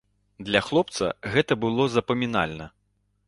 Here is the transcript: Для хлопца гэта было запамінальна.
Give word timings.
Для 0.45 0.61
хлопца 0.67 1.09
гэта 1.35 1.57
было 1.65 1.87
запамінальна. 1.97 2.71